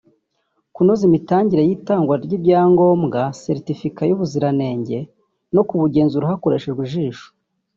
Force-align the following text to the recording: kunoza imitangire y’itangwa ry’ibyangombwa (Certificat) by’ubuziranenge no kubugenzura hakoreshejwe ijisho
kunoza 0.75 1.03
imitangire 1.09 1.61
y’itangwa 1.65 2.15
ry’ibyangombwa 2.25 3.19
(Certificat) 3.43 4.05
by’ubuziranenge 4.07 4.97
no 5.55 5.61
kubugenzura 5.67 6.29
hakoreshejwe 6.31 6.81
ijisho 6.87 7.25